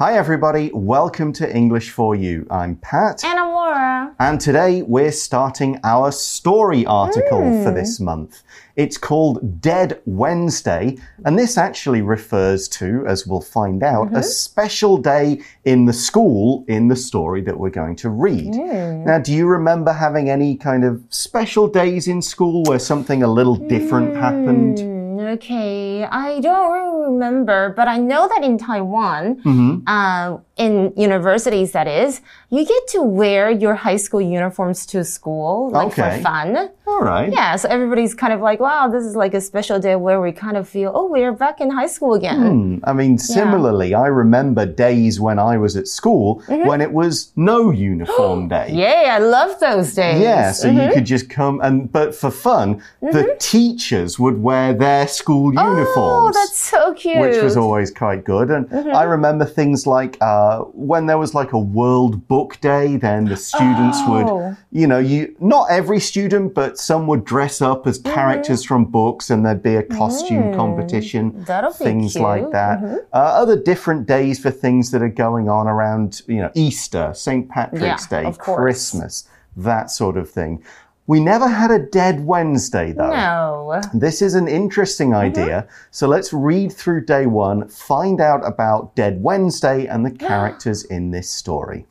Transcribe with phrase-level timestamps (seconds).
[0.00, 0.70] Hi, everybody.
[0.72, 2.46] Welcome to English for You.
[2.50, 3.22] I'm Pat.
[3.22, 4.14] And I'm Laura.
[4.18, 7.74] And today we're starting our story article for hmm.
[7.74, 8.42] this month.
[8.76, 14.22] It's called Dead Wednesday, and this actually refers to, as we'll find out, a mm-hmm.
[14.22, 18.54] special day in the school in the story that we're going to read.
[18.54, 19.04] Hmm.
[19.04, 23.28] Now, do you remember having any kind of special days in school where something a
[23.28, 24.78] little different happened?
[24.78, 24.99] Hmm.
[25.30, 29.82] Hmm, Okay, I don't really remember, but I know that in Taiwan, Mm-hmm.
[29.86, 32.20] uh, in universities, that is,
[32.50, 36.16] you get to wear your high school uniforms to school, like Okay.
[36.16, 36.68] for fun.
[36.88, 37.32] All right.
[37.32, 40.32] Yeah, so everybody's kind of like, wow, this is like a special day where we
[40.32, 42.40] kind of feel, oh, we're back in high school again.
[42.40, 47.30] Hmm, I mean, similarly, I remember days when I was at school when it was
[47.36, 48.72] no uniform day.
[48.72, 50.20] Yay, I love those days.
[50.20, 55.06] Yeah, so you could just come and, but for fun, the teachers would wear their
[55.06, 55.86] school uniforms.
[55.98, 57.20] Oh, that's so cute.
[57.20, 58.50] which was always quite good.
[58.50, 63.26] And I remember things like uh, when there was like a World Book Day, then
[63.26, 64.10] the students Oh.
[64.12, 68.84] would, you know, you not every student, but some would dress up as characters from
[68.86, 72.82] books, and there'd be a costume competition, That'll things like that.
[73.12, 77.48] Uh, other different days for things that are going on around, you know, Easter, St.
[77.48, 78.34] Patrick's Yeah, Day.
[78.38, 79.24] Christmas,
[79.56, 80.62] that sort of thing.
[81.06, 83.10] We never had a Dead Wednesday, though.
[83.10, 83.80] No.
[83.92, 85.66] This is an interesting idea.
[85.90, 91.10] So let's read through day one, find out about Dead Wednesday and the characters in
[91.10, 91.86] this story.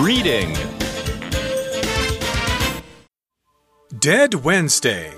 [0.00, 0.52] Reading
[3.98, 5.10] Dead Wednesday.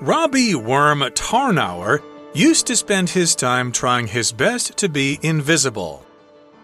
[0.00, 6.06] Robbie Worm Tarnauer used to spend his time trying his best to be invisible.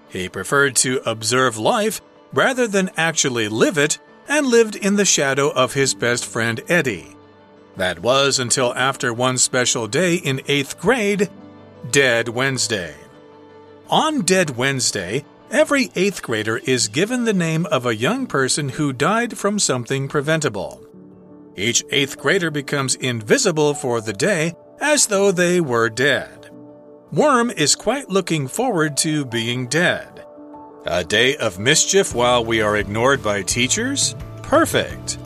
[0.09, 2.01] He preferred to observe life
[2.33, 7.15] rather than actually live it and lived in the shadow of his best friend Eddie.
[7.77, 11.29] That was until after one special day in eighth grade,
[11.91, 12.95] Dead Wednesday.
[13.91, 18.93] On Dead Wednesday, every eighth grader is given the name of a young person who
[18.93, 20.85] died from something preventable.
[21.57, 26.51] Each eighth grader becomes invisible for the day as though they were dead.
[27.13, 30.27] Worm is quite looking forward to being dead.
[30.87, 34.17] A day of mischief while we are ignored by teachers?
[34.43, 35.19] Perfect.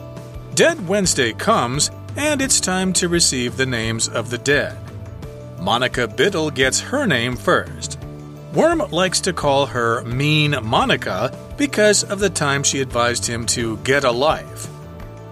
[0.53, 4.77] Dead Wednesday comes, and it's time to receive the names of the dead.
[5.59, 7.99] Monica Biddle gets her name first.
[8.53, 13.77] Worm likes to call her Mean Monica because of the time she advised him to
[13.77, 14.67] get a life.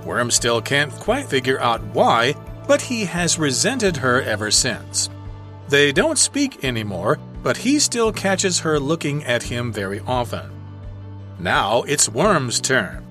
[0.05, 2.35] Worm still can't quite figure out why,
[2.67, 5.09] but he has resented her ever since.
[5.67, 10.51] They don't speak anymore, but he still catches her looking at him very often.
[11.39, 13.06] Now it's Worm's turn.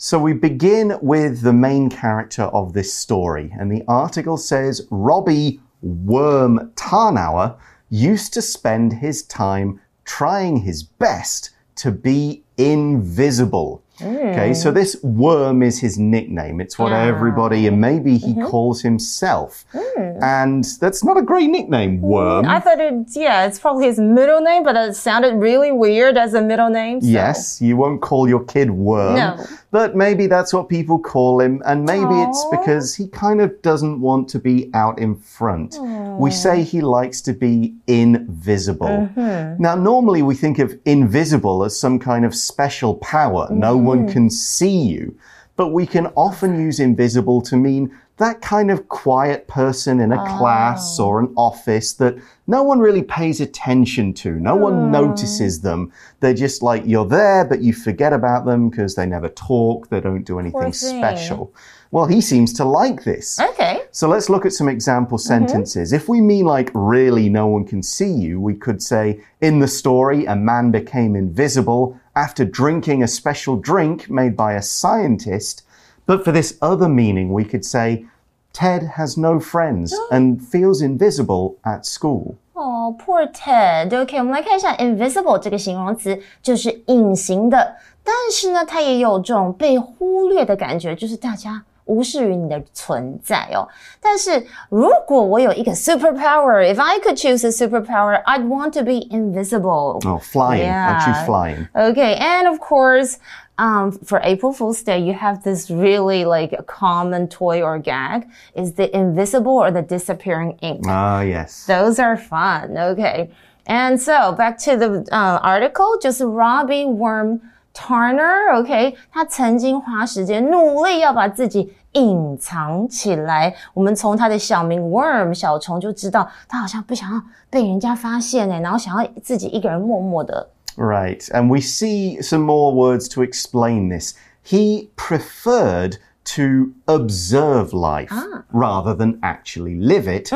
[0.00, 5.58] So we begin with the main character of this story, and the article says Robbie
[5.82, 7.56] Worm Tarnauer
[7.90, 13.82] used to spend his time trying his best to be invisible.
[14.00, 14.76] Okay, so hmm.
[14.76, 16.60] this worm is his nickname.
[16.60, 17.04] It's what ah.
[17.04, 18.44] everybody, and maybe he mm-hmm.
[18.44, 19.64] calls himself.
[19.72, 20.22] Hmm.
[20.22, 22.46] And that's not a great nickname, hmm, worm.
[22.46, 26.34] I thought it, yeah, it's probably his middle name, but it sounded really weird as
[26.34, 27.00] a middle name.
[27.00, 29.16] so- Yes, you won't call your kid worm.
[29.16, 29.44] No.
[29.70, 34.00] But maybe that's what people call him, and maybe it's because he kind of doesn't
[34.00, 35.76] want to be out in front.
[36.18, 38.88] We say he likes to be invisible.
[38.88, 39.62] Mm-hmm.
[39.62, 43.46] Now, normally we think of invisible as some kind of special power.
[43.50, 43.86] No Mm-hmm.
[43.86, 45.14] one can see you.
[45.58, 50.20] But we can often use invisible to mean that kind of quiet person in a
[50.20, 50.38] Oh.
[50.38, 52.14] class or an office that
[52.46, 54.30] no one really pays attention to.
[54.38, 54.62] No Hmm.
[54.62, 55.90] one notices them.
[56.20, 60.00] They're just like, you're there, but you forget about them because they never talk, they
[60.00, 61.52] don't do anything special.
[61.90, 63.40] Well, he seems to like this.
[63.40, 63.80] Okay.
[63.90, 65.34] So let's look at some example Mm-hmm.
[65.34, 65.92] sentences.
[65.92, 69.68] If we mean like really no one can see you, we could say, in the
[69.68, 75.63] story, a man became invisible after drinking a special drink made by a scientist.
[76.05, 78.05] But for this other meaning, we could say,
[78.51, 82.35] Ted has no friends and feels invisible at school.
[82.53, 93.66] 哦、p o o r Ted。OK，我们来看一下 invisible 这个形容词，就是隐形的，但是呢，它也有这种被忽略的感觉，就是大家 无视于你的存在哦。
[94.00, 100.00] 但是如果我有一个 superpower，if I could choose a superpower，I'd want to be invisible.
[100.08, 100.62] Oh, flying!
[100.62, 101.04] Yeah.
[101.04, 101.66] Choose flying.
[101.74, 103.16] Okay, and of course.
[103.60, 108.74] Um, for April Fool's Day, you have this really like common toy or gag is
[108.74, 110.84] the invisible or the disappearing ink.
[110.86, 111.66] Ah, yes.
[111.66, 112.78] Those are fun.
[112.78, 113.30] Okay.
[113.66, 117.40] And so back to the uh, article, just Robbie Worm
[117.74, 123.53] Tarnauer, okay，他曾经花时间努力要把自己隐藏起来。
[123.73, 130.49] 我们从他的小名 Worm 小虫就知道，他好像不想要被人家发现哎，然后想要自己一个人默默的。
[130.75, 131.23] Right.
[131.27, 134.15] And we see some more words to explain this.
[134.43, 135.97] He preferred
[136.35, 138.11] to observe life
[138.51, 140.31] rather than actually live it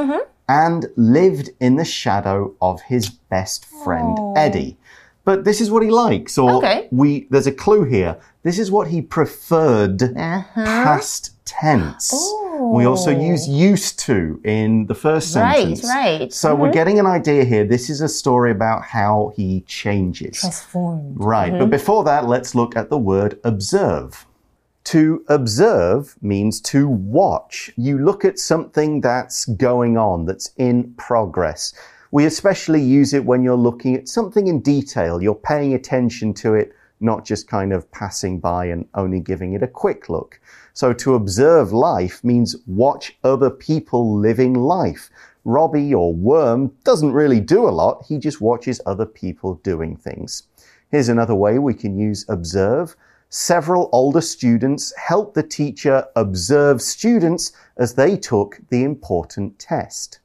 [0.47, 4.77] and lived in the shadow of his best friend Eddie.
[5.25, 6.87] But this is what he likes or Okay.
[6.91, 8.17] we there's a clue here.
[8.42, 10.64] This is what he preferred Uh-huh.
[10.64, 12.12] past tense.
[12.60, 15.84] We also use used to in the first Right, sentence.
[15.84, 16.20] right.
[16.20, 16.32] Right.
[16.32, 17.64] So we're getting an idea here.
[17.64, 20.38] This is a story about how he changes.
[20.40, 21.16] Transformed.
[21.18, 24.26] Right, but before that, let's look at the word observe.
[24.84, 27.70] To observe means to watch.
[27.76, 31.72] You look at something that's going on, that's in progress.
[32.10, 35.22] We especially use it when you're looking at something in detail.
[35.22, 36.72] You're paying attention to it,
[37.02, 40.40] not just kind of passing by and only giving it a quick look.
[40.72, 45.10] So to observe life means watch other people living life.
[45.44, 48.04] Robbie or Worm doesn't really do a lot.
[48.08, 50.44] He just watches other people doing things.
[50.90, 52.96] Here's another way we can use observe.
[53.28, 60.20] Several older students helped the teacher observe students as they took the important test.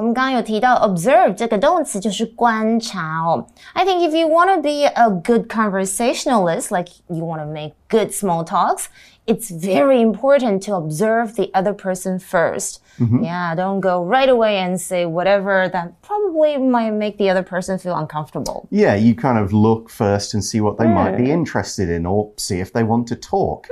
[0.00, 3.46] 我们刚刚有提到 observe 这个动词就是观察哦。
[3.74, 8.10] I think if you want to be a good conversationalist, like you want to make good
[8.10, 8.86] small talks,
[9.26, 12.78] it's very important to observe the other person 1st
[13.22, 17.78] Yeah, don't go right away and say whatever that probably might make the other person
[17.78, 18.68] feel uncomfortable.
[18.70, 22.30] Yeah, you kind of look first and see what they might be interested in or
[22.36, 23.66] see if they want to talk.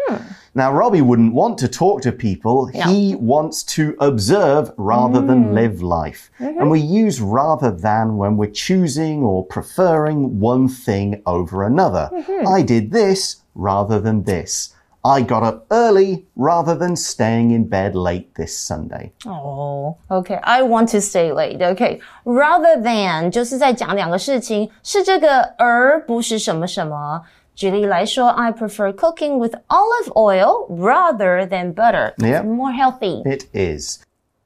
[0.55, 2.67] Now, Robbie wouldn't want to talk to people.
[2.67, 6.31] He wants to observe rather than live life.
[6.39, 12.11] And we use rather than when we're choosing or preferring one thing over another.
[12.47, 14.75] I did this rather than this.
[15.05, 19.13] I got up early rather than staying in bed late this Sunday.
[19.25, 20.41] Oh, okay.
[20.43, 21.63] I want to stay late.
[21.63, 22.01] Okay.
[22.25, 27.23] Rather than 就是在讲两个事情，是这个而不是什么什么。
[27.55, 32.15] 举例来说，I prefer cooking with olive oil rather than butter.
[32.19, 32.43] It's Yeah.
[32.45, 33.23] more healthy.
[33.25, 33.99] It is.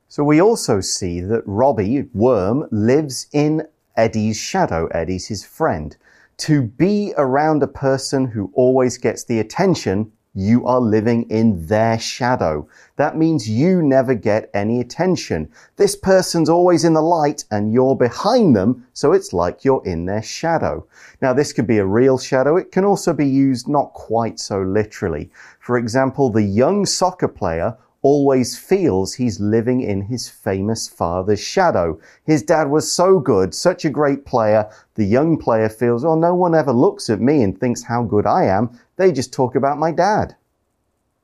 [0.08, 3.66] So we also see that Robbie, Worm, lives in
[3.96, 4.88] Eddie's shadow.
[4.92, 5.96] Eddie's his friend.
[6.38, 11.97] To be around a person who always gets the attention, you are living in their
[11.97, 12.67] shadow.
[12.95, 15.49] That means you never get any attention.
[15.77, 20.05] This person's always in the light and you're behind them, so it's like you're in
[20.05, 20.85] their shadow.
[21.23, 22.55] Now, this could be a real shadow.
[22.55, 25.31] It can also be used not quite so literally.
[25.59, 31.99] For example, the young soccer player always feels he's living in his famous father's shadow.
[32.23, 34.69] His dad was so good, such a great player.
[34.93, 38.27] The young player feels, oh, no one ever looks at me and thinks how good
[38.27, 38.79] I am.
[38.97, 40.35] They just talk about my dad.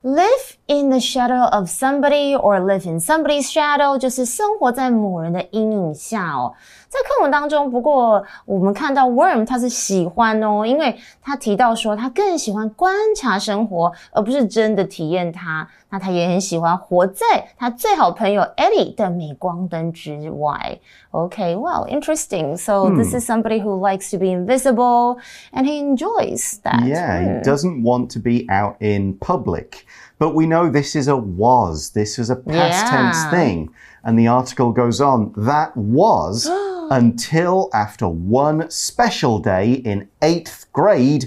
[0.04, 6.55] Live in the shadow of somebody or live in somebody's shadow，就是生活在某人的阴影下哦。
[6.89, 15.69] 在课文当中，不过我们看到 Worm 他是喜欢哦，因为他提到说他更喜欢观察生活，而不是真的体验它。
[15.91, 17.25] 那他也很喜欢活在
[17.57, 20.79] 他最好朋友 Eddie 的镁光灯之外。
[21.13, 22.57] Okay, well, interesting.
[22.59, 25.17] So this is somebody who likes to be invisible
[25.53, 26.87] and he enjoys that.
[26.87, 29.87] Yeah, he doesn't want to be out in public.
[30.24, 31.90] But we know this is a was.
[31.90, 33.74] This is a past tense thing.
[34.06, 35.34] And the article goes on.
[35.36, 36.48] That was
[36.90, 41.26] until after one special day in eighth grade,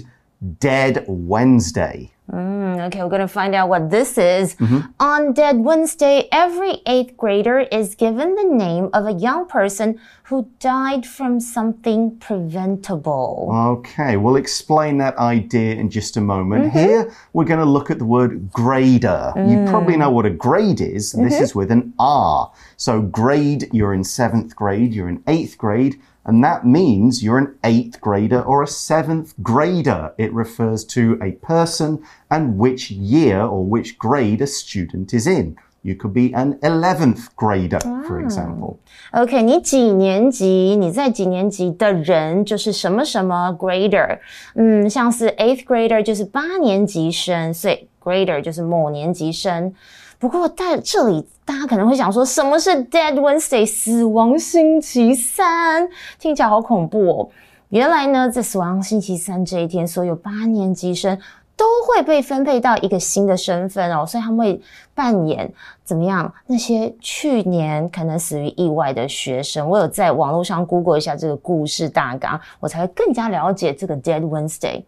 [0.57, 2.11] Dead Wednesday.
[2.31, 4.55] Mm, okay, we're going to find out what this is.
[4.55, 4.79] Mm-hmm.
[4.99, 10.49] On Dead Wednesday, every eighth grader is given the name of a young person who
[10.59, 13.49] died from something preventable.
[13.53, 16.65] Okay, we'll explain that idea in just a moment.
[16.65, 16.77] Mm-hmm.
[16.77, 19.31] Here, we're going to look at the word grader.
[19.37, 19.99] You probably mm.
[19.99, 21.13] know what a grade is.
[21.13, 21.43] This mm-hmm.
[21.43, 22.51] is with an R.
[22.76, 27.54] So, grade, you're in seventh grade, you're in eighth grade, and that means you're an
[27.64, 30.12] eighth grader or a seventh grader.
[30.18, 35.56] It refers to a person and which year or which grade a student is in.
[35.84, 38.78] You could be an 11th grader, for example.
[39.10, 40.76] OK，你几年级？
[40.76, 44.20] 你在几年级的人就是什么什么 grader。
[44.54, 49.74] 嗯，像是 eighth grader 就是八年级生，所以 grader 就是某年级生。
[50.19, 55.87] 不过在这里，大家可能会想说，什么是 Dead Wednesday 死亡星期三？
[56.17, 57.29] 听起来好恐怖哦。
[57.69, 61.19] 原来呢，在死亡星期三这一天，所有八年级生
[61.55, 64.61] 都会被分配到一个新的身份哦，所以他们会
[64.95, 66.33] 扮演怎么样？
[66.47, 74.83] 那些去年可能死于意外的学生，我有在网络上 Google 一下这个故事大纲，我才会更加了解这个 Dead Wednesday。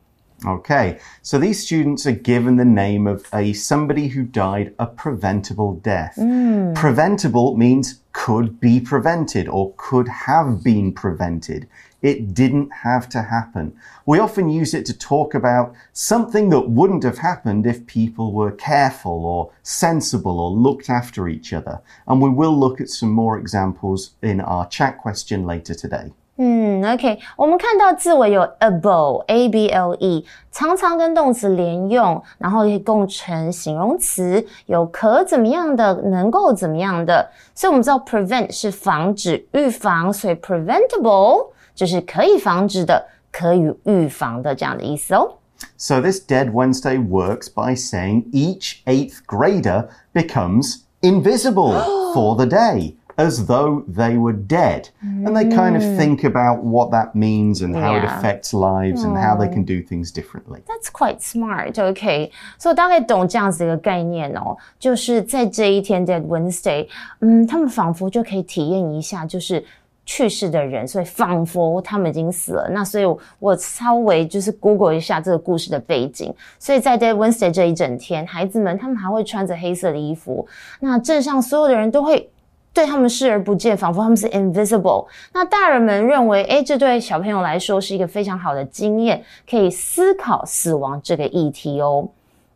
[0.45, 5.75] Okay, so these students are given the name of a somebody who died a preventable
[5.75, 6.15] death.
[6.15, 6.73] Hmm.
[6.73, 11.67] Preventable means could be prevented or could have been prevented.
[12.01, 13.75] It didn't have to happen.
[14.05, 18.51] We often use it to talk about something that wouldn't have happened if people were
[18.51, 21.81] careful or sensible or looked after each other.
[22.07, 26.13] And we will look at some more examples in our chat question later today.
[26.38, 37.30] 嗯，OK，我们看到字尾有 able，a b l e，常常跟动词连用，然后可以构成形容词，有可怎么样的，能够怎么样的。
[37.54, 45.34] 所以我们知道 prevent 是防止、预防，所以 preventable 就是可以防止的、可以预防的这样的意思哦。
[45.76, 51.80] So this Dead Wednesday works by saying each eighth grader becomes invisible
[52.12, 54.89] for the day, As though they were dead.
[55.03, 59.17] And they kind of think about what that means and how it affects lives and
[59.17, 60.61] how they can do things differently.
[60.65, 61.77] That's quite smart.
[61.77, 66.87] OK，所以我大概懂这样子一个概念哦，就是在这一天 Dead Wednesday，
[67.19, 69.63] 嗯，他们仿佛就可以体验一下，就是。
[70.11, 72.67] 去世的人，所以仿佛他们已经死了。
[72.71, 76.33] 那所以我，我稍微就是 Google 一下这个故事的背景。
[76.57, 80.47] 所以在 Dead Wednesday 这一整天，孩子们他们还会穿着黑色的衣服，
[80.79, 82.27] 那镇上所有的人都会
[82.72, 85.06] 对他们视而不见，仿佛他们是 invisible。
[85.32, 92.08] 那大人们认为，诶，这对小朋友来说是一个非常好的经验，可以思考死亡这个议题哦。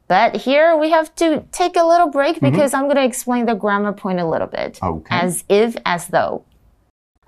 [0.09, 3.55] But here we have to take a little break because I'm going to explain the
[3.55, 4.79] grammar point a little bit.
[4.81, 5.15] Okay.
[5.15, 6.41] As if, as though.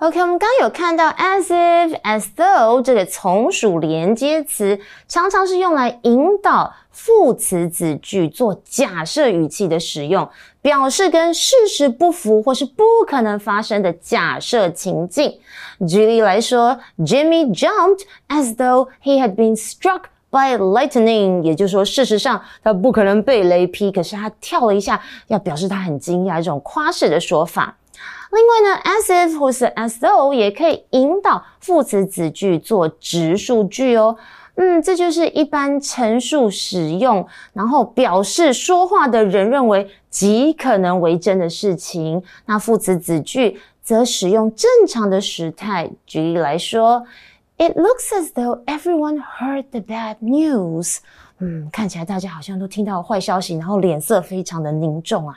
[0.06, 10.30] OK，我们刚有看到 as if、as though 这个从属连接词，常常是用来引导副词子句做假设语气的使用，
[10.62, 15.40] 表示跟事实不符或是不可能发生的假设情境。
[15.88, 27.76] 举例来说，Jimmy jumped as though he had been struck by lightning，也就是说，事实上他不可能被雷劈，可是他跳了一下，要表示他很惊讶，一种夸饰的说法。
[28.36, 34.18] 另外呢，as if 或是 as though 也可以引导副词子句做直述句哦。
[34.56, 42.22] 嗯，这就是一般陈述使用，然后表示说话的人认为极可能为真的事情。
[42.46, 45.90] 那副词子句则使用正常的时态。
[46.06, 47.06] 举例来说
[47.58, 50.98] ，It looks as though everyone heard the bad news。
[51.40, 55.36] 嗯，看起来大家好像都听到坏消息，然后脸色非常的凝重啊。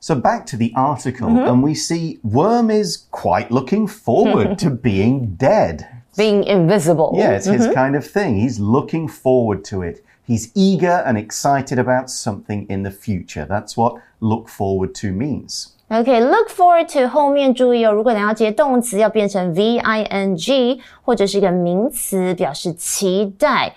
[0.00, 5.36] So back to the article, and we see Worm is quite looking forward to being
[5.36, 5.86] dead.
[6.16, 7.14] Being invisible.
[7.14, 8.40] Yeah, it's his kind of thing.
[8.40, 10.04] He's looking forward to it.
[10.26, 13.46] He's eager and excited about something in the future.
[13.48, 15.68] That's what look forward to means.
[15.88, 23.74] OK，look、forward to 后面注意哦，如果你要接动词，要变成 v i n g 或者是一个名词，表示期待。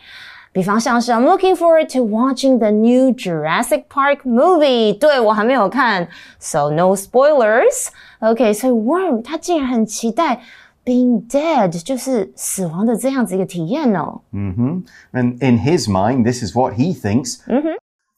[0.51, 4.97] 比方像是 I'm looking forward to watching the new Jurassic Park movie。
[4.97, 6.07] 对我还没有看，
[6.39, 10.41] so no spoilers。OK，所以 Worm 他竟然很期待
[10.85, 14.21] being dead，就是死亡的这样子一个体验哦。
[14.31, 14.83] And
[15.41, 17.39] in his mind, this is what he thinks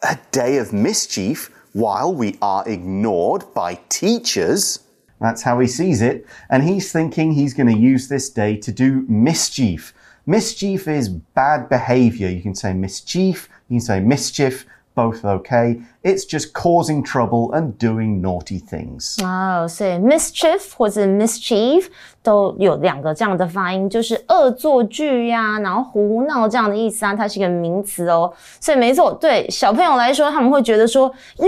[0.02, 4.78] a day of mischief while we are ignored by teachers.
[5.20, 6.26] That's how he sees it.
[6.50, 9.92] And he's thinking he's going to use this day to do mischief.
[10.26, 12.30] Mischief is bad behavior.
[12.30, 15.80] You can say mischief, you can say mischief, both okay.
[16.04, 19.16] It's just causing trouble and doing naughty things.
[19.24, 21.86] 哦，所以 mischief 或者 mischief
[22.22, 28.34] 都有两个这样的发音，就是恶作剧呀、然后胡闹这样的意思啊，它是一个名词哦。
[28.60, 31.48] 所以没错，对小朋友来说，他们会觉得说，耶，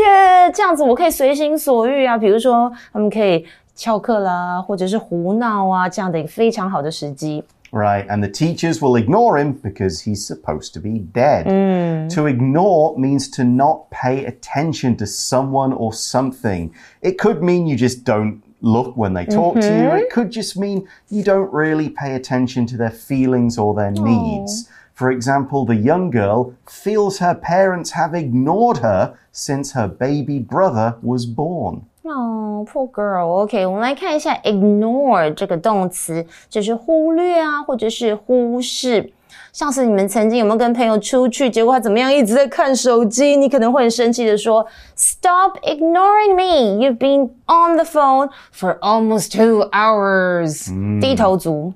[0.54, 7.44] 这样子我可以随心所欲啊，比如说他们可以翘课啦，或者是胡闹啊，这样的一个非常好的时机。
[7.75, 11.47] Right, and the teachers will ignore him because he's supposed to be dead.
[11.47, 12.07] Hmm.
[12.15, 16.73] To ignore means to not pay attention to someone or something.
[17.03, 19.73] It could mean you just don't look when they talk to you.
[19.73, 20.15] It mm-hmm.
[20.15, 24.05] could just mean you don't really pay attention to their feelings or their oh.
[24.05, 24.69] needs.
[24.95, 30.97] For example, the young girl feels her parents have ignored her since her baby brother
[31.03, 31.87] was born.
[32.04, 39.14] 哦、p o o r girl。OK，我们来看一下 ignore 这个动词，就是忽略啊，或者是忽视。
[39.52, 46.78] 像是你们曾经有没有跟朋友出去，结果他怎么样一直在看手机，你可能会很生气的说，Stop ignoring me!
[46.78, 50.70] You've been on the phone for almost two hours、
[51.02, 51.74] 低头族。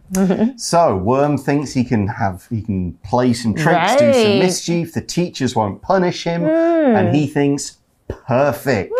[0.58, 4.44] So Worm thinks he can have he can play some tricks, do some Right.
[4.44, 4.94] mischief.
[4.94, 7.74] The teachers won't punish him, and he thinks
[8.08, 8.92] perfect.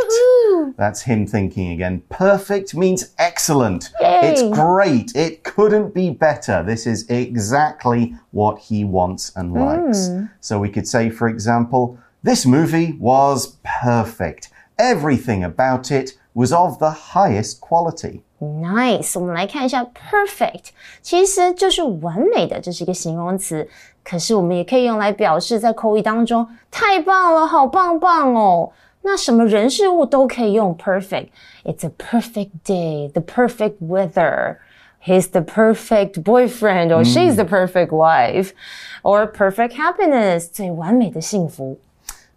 [0.78, 2.02] That's him thinking again.
[2.10, 3.92] Perfect means excellent.
[4.00, 4.22] Yay.
[4.24, 5.16] It's great.
[5.16, 6.64] It couldn't be better.
[6.64, 10.10] This is exactly what he wants and likes.
[10.42, 14.50] So we could say, for example, this movie was perfect.
[14.78, 18.22] Everything about it was of the highest quality.
[18.40, 20.70] Nice，我们来看一下 perfect，
[21.02, 23.70] 其实就是完美的，这是一个形容词。
[24.04, 28.72] 可是我们也可以用来表示在口语当中太棒了，好棒棒哦。
[29.02, 34.58] 那什么人事物都可以用 perfect。It's a perfect day, the perfect weather.
[35.06, 38.52] He's the perfect boyfriend, or she's the perfect wife,
[39.04, 41.78] or perfect happiness，最完美的幸福。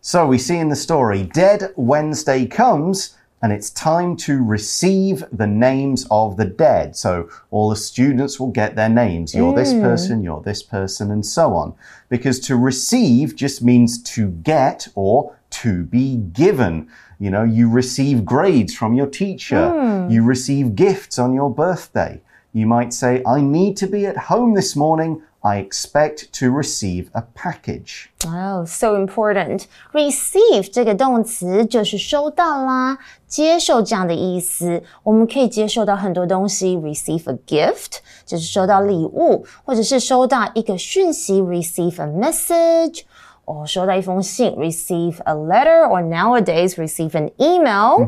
[0.01, 3.11] So we see in the story, Dead Wednesday comes
[3.41, 6.97] and it's time to receive the names of the dead.
[6.97, 9.35] So all the students will get their names.
[9.35, 11.75] You're this person, you're this person, and so on.
[12.09, 16.89] Because to receive just means to get or to be given.
[17.19, 22.21] You know, you receive grades from your teacher, you receive gifts on your birthday.
[22.53, 25.23] You might say, I need to be at home this morning.
[25.43, 28.11] I expect to receive a package.
[28.27, 29.67] Oh, so important.
[29.93, 32.99] Receive 这个动词就是收到啦，
[33.29, 34.83] 接受这样的意思。
[35.05, 43.03] 我们可以接受到很多东西，receive a gift 就是收到礼物，或者是收到一个讯息，receive a message。
[43.46, 48.06] Or 收到一封信，receive a letter, or nowadays receive an email、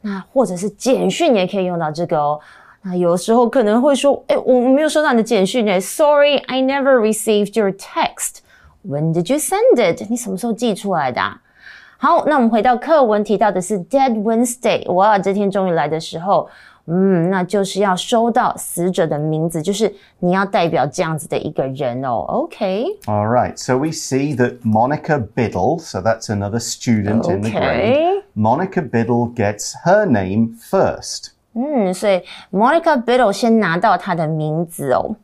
[0.00, 2.40] 那或者是简讯也可以用到这个哦。
[2.82, 8.36] 那有时候可能会说，哎，我没有收到你的简讯哎，Sorry, I never received your text.
[8.86, 10.06] When did you send it?
[10.08, 11.40] 你什么时候寄出来的、啊？
[12.00, 16.48] 好，那我们回到课文提到的是 Dead Wednesday，哇，这天终于来的时候，
[16.87, 22.25] 嗯，那就是要收到死者的名字，就是你要代表这样子的一个人哦。
[22.27, 27.93] OK， All right, so we see that Monica Biddle, so that's another student in the grade,
[27.93, 31.29] OK， Monica Biddle gets her name first.
[31.53, 35.15] 嗯，所以 Monica Biddle 先拿到她的名字哦。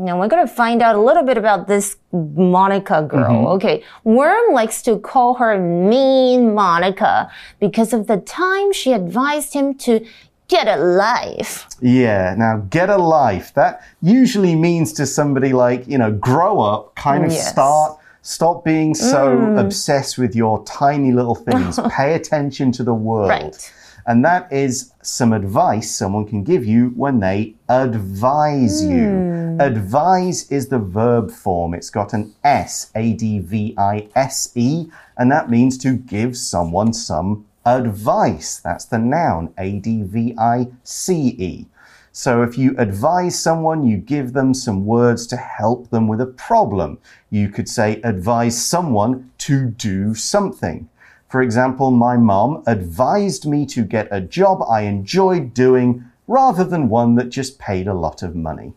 [0.00, 3.58] Now we're going to find out a little bit about this Monica girl.
[3.58, 3.82] Okay.
[4.04, 10.06] Worm likes to call her mean Monica because of the time she advised him to
[10.47, 11.67] get a life.
[11.81, 13.53] Yeah, now get a life.
[13.53, 17.49] That usually means to somebody like, you know, grow up, kind of Yes.
[17.49, 19.59] start, stop being so mm.
[19.59, 21.79] obsessed with your tiny little things.
[21.89, 23.29] Pay attention to the world.
[23.29, 23.73] Right.
[24.05, 29.07] And that is some advice someone can give you when they advise you.
[29.07, 29.61] Mm.
[29.61, 31.73] Advise is the verb form.
[31.73, 36.35] It's got an S, A D V I S E, and that means to give
[36.35, 38.60] someone some advice.
[38.62, 41.66] That's the noun, A D V I C E.
[42.12, 46.26] So if you advise someone, you give them some words to help them with a
[46.26, 46.98] problem.
[47.30, 50.88] You could say, advise someone to do something.
[51.28, 56.88] For example, my mom advised me to get a job I enjoyed doing rather than
[56.88, 58.72] one that just paid a lot of money.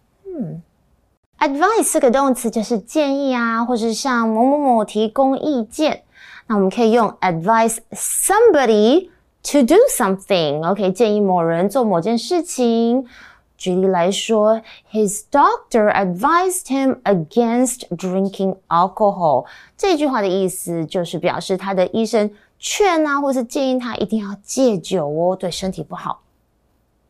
[1.39, 6.03] Advice 这个动词就是建议啊，或是向某某某提供意见。
[6.46, 9.10] 那我们可以用 advise somebody
[9.42, 10.64] to do something。
[10.68, 13.06] OK，建议某人做某件事情。
[13.56, 14.60] 举例来说
[14.92, 19.46] ，His doctor advised him against drinking alcohol。
[19.78, 26.20] 这句话的意思就是表示他的医生劝啊，或是建议他一定要戒酒哦，对身体不好。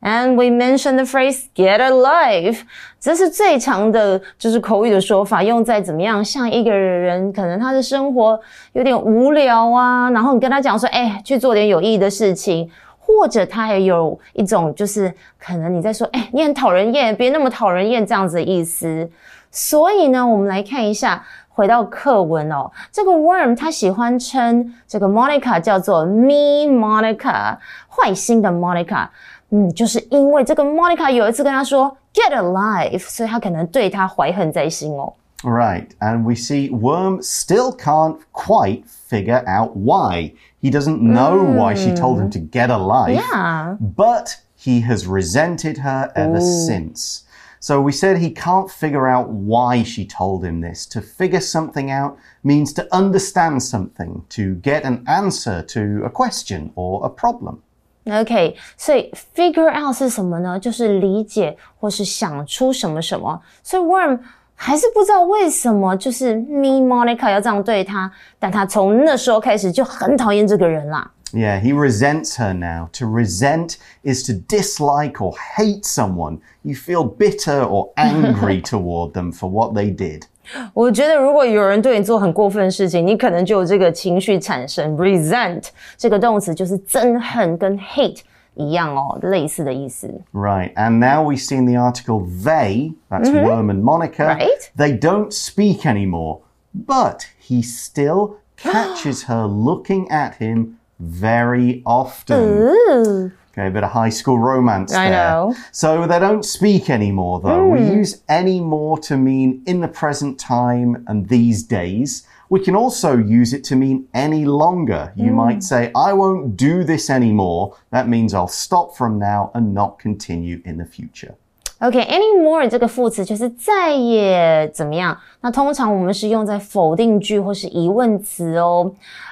[0.03, 2.61] And we mentioned the phrase "get a life"，
[3.01, 8.39] 这是最常的，就是口语的说法，用在怎么样像一个人可能他的生活
[8.75, 19.11] 有点无聊啊，然后你跟他讲说，哎、去做点有意义的事情，或者他也有一种就是可能你在说，哎、你很讨人厌，别那么讨人厌这样子的意思。
[19.51, 21.25] 所以呢，我们来看一下。
[21.49, 27.57] 回到课文哦，这个 Worm 他喜欢称这个 Monica 叫做 "me Monica，
[27.89, 29.09] 坏心的 Monica。
[29.50, 35.14] 嗯，就是因为这个 Monica 有一次跟他说 “get a life”，所以他可能对他怀恨在心哦。
[35.44, 40.34] Right, and we see Worm still can't quite figure out why.
[40.62, 43.20] He doesn't know why she told him to get a life.
[43.20, 43.78] Yeah.
[43.80, 47.24] But he has resented her ever since.
[47.60, 50.86] So we said he can't figure out why she told him this.
[50.88, 56.72] To figure something out means to understand something, to get an answer to a question
[56.76, 57.64] or a problem.
[58.06, 60.60] OK，所以 figure out 是什么呢？
[60.60, 63.40] 就是理解或是想出什么什么。
[63.62, 64.20] 所以 Worm
[64.56, 71.12] 还是不知道为什么就是 Mean Monica 要这样对他，但他从那时候开始就很讨厌这个人啦。
[71.34, 72.90] Yeah, he resents her now.
[72.94, 76.40] To resent is to dislike or hate someone.
[76.64, 80.24] You feel bitter or angry toward them for what they did.
[80.74, 84.98] 我觉得如果有人对你做很过分的事情，你可能就有这个情绪产生。
[84.98, 85.68] resent
[85.98, 88.20] 这个动词就是憎恨，跟 hate
[88.56, 90.10] 一样哦，类似的意思。
[90.34, 94.70] Right, and now we see in the article they, that's Worm and Monica, Right.
[94.76, 96.40] they don't speak anymore,
[96.74, 102.38] but he still catches her looking at him very often.
[102.38, 103.32] Ooh.
[103.57, 105.31] Okay, a bit of high school romance I there.
[105.31, 105.55] know.
[105.73, 107.67] So they don't speak anymore, though.
[107.67, 107.95] We hmm.
[107.95, 112.27] use any more to mean in the present time and these days.
[112.51, 115.13] We can also use it to mean any longer.
[115.17, 115.37] You hmm.
[115.37, 117.79] might say, I won't do this anymore.
[117.91, 121.37] That means I'll stop from now and not continue in the future.
[121.81, 125.17] OK，anymore、这个副词就是再也怎么样？
[125.43, 128.91] 那通常我们是用在否定句或是疑问词哦。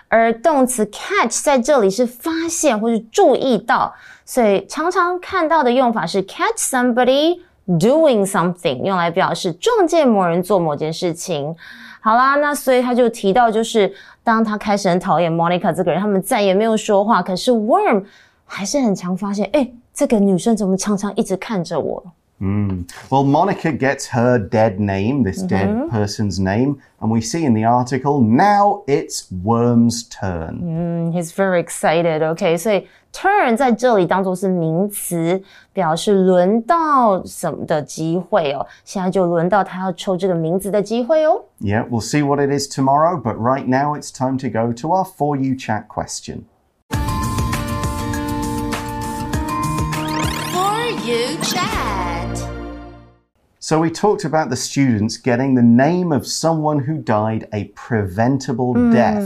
[0.09, 3.93] 而动词 catch 在这里是发现或是注意到，
[4.27, 11.57] 所以常常看到的用法是 catch somebody doing something，用来表示撞见某人做某件事情。
[12.01, 13.91] 好啦，那所以他就提到，就是
[14.23, 18.05] 当他开始很讨厌 Monica 这个人，他们再也没有说话，可是 Worm
[18.45, 22.05] 还是很常发现，哎，这个女生怎么常常一直看着我？
[23.10, 28.22] Well, Monica gets her dead name, this dead person's name, and we see in the article
[28.22, 31.12] now it's Worm's turn.
[31.12, 32.24] He's very excited.
[32.24, 38.66] OK，所以 turn 在这里当做是名词，表示轮到什么的机会哦。
[38.86, 41.44] 现在就轮到他要抽这个名字的机会哦。
[41.60, 44.94] Yeah, we'll see what it is tomorrow, but right now it's time to go to
[44.94, 46.46] our For You Chat question.
[50.54, 52.23] For you chat.
[53.65, 58.75] So we talked about the students getting the name of someone who died a preventable
[58.93, 59.25] death.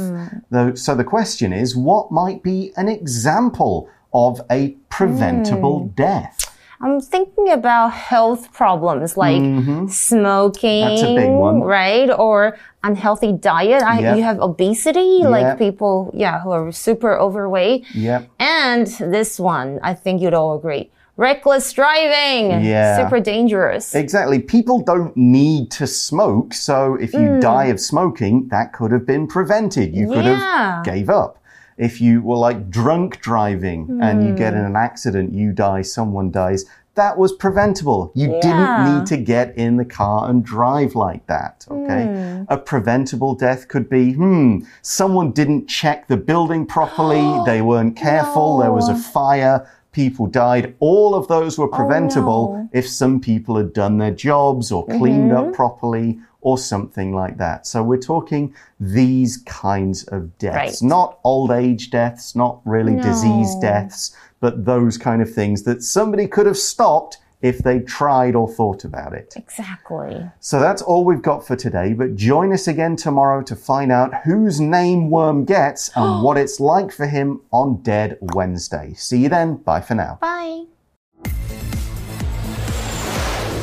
[0.79, 6.57] So the question is, what might be an example of a preventable death?
[6.81, 9.42] I'm thinking about health problems like
[9.90, 10.88] smoking, Mm-hmm.
[10.88, 11.61] That's a big one.
[11.62, 12.09] right?
[12.09, 13.83] Or unhealthy diet.
[13.83, 14.16] I, Yep.
[14.18, 15.31] You have obesity, Yep.
[15.31, 17.92] like people, yeah, who are super overweight.
[17.92, 18.29] Yep.
[18.38, 20.92] And this one, I think you'd all agree.
[21.18, 22.62] Reckless driving.
[22.64, 22.96] Yeah.
[22.96, 23.92] Super dangerous.
[23.92, 24.38] Exactly.
[24.38, 27.40] People don't need to smoke, so if you mm.
[27.40, 29.96] die of smoking, that could have been prevented.
[29.96, 30.76] You could Yeah.
[30.76, 31.42] have gave up.
[31.76, 34.66] If you were like drunk driving and you get in mm.
[34.66, 38.11] an accident, you die, someone dies, that was preventable.
[38.14, 38.40] You Yeah.
[38.40, 42.07] didn't need to get in the car and drive like that, okay?
[42.09, 42.46] Mm.
[42.48, 48.59] A preventable death could be, hmm, someone didn't check the building properly, they weren't careful,
[48.59, 49.66] there was a fire,
[49.98, 50.76] people died.
[50.78, 52.68] All of those were oh, preventable no.
[52.72, 55.54] if some people had done their jobs or cleaned up mm-hmm.
[55.54, 57.66] properly or something like that.
[57.66, 60.88] So we're talking these kinds of deaths, Right.
[60.88, 66.28] not old age deaths, not really disease deaths, but those kind of things that somebody
[66.28, 69.35] could have stopped if they tried or thought about it.
[69.37, 70.31] Exactly.
[70.40, 74.14] So that's all we've got for today, but join us again tomorrow to find out
[74.24, 78.94] whose name Worm gets and what it's like for him on Dead Wednesday.
[78.94, 79.57] See you then.
[79.57, 80.18] Bye for now.
[80.20, 80.64] Bye.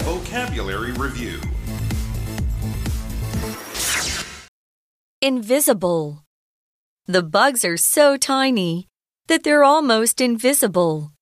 [0.04, 1.40] Vocabulary Review
[5.22, 6.24] Invisible.
[7.08, 8.88] The bugs are so tiny
[9.28, 11.15] that they're almost invisible.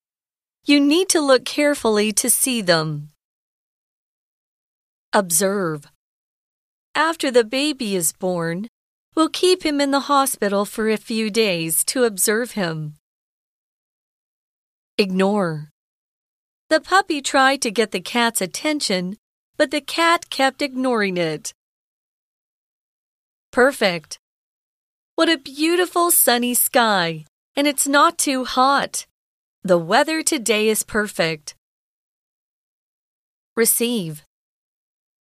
[0.66, 3.10] You need to look carefully to see them.
[5.12, 5.88] Observe.
[6.96, 8.70] After the baby is born,
[9.14, 12.96] we'll keep him in the hospital for a few days to observe him.
[14.98, 15.70] Ignore.
[16.70, 19.18] The puppy tried to get the cat's attention,
[19.58, 21.54] but the cat kept ignoring it.
[23.52, 24.18] Perfect.
[25.16, 29.06] What a beautiful sunny sky, and it's not too hot.
[29.63, 31.55] The weather today is perfect.
[33.57, 34.23] Receive.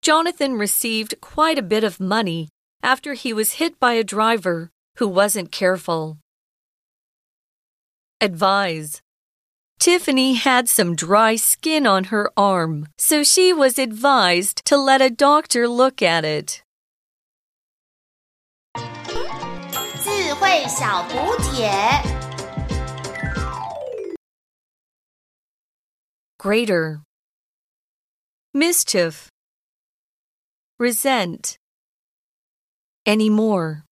[0.02, 2.48] Jonathan received quite a bit of money
[2.82, 6.18] after he was hit by a driver who wasn't careful.
[8.20, 9.02] Advise.
[9.78, 15.10] Tiffany had some dry skin on her arm, so she was advised to let a
[15.10, 16.62] doctor look at it.
[20.06, 22.19] 智慧小补帖。
[26.41, 27.03] Greater.
[28.51, 29.29] Mischief.
[30.79, 31.59] Resent.
[33.05, 33.85] Anymore.